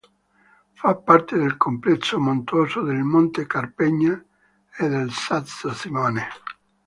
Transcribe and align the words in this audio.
Fa 0.73 0.95
parte 0.95 1.37
del 1.37 1.57
complesso 1.57 2.19
montuoso 2.19 2.81
del 2.81 3.03
monte 3.03 3.45
Carpegna 3.45 4.19
e 4.75 4.87
del 4.89 5.11
Sasso 5.11 5.71
Simone. 5.75 6.23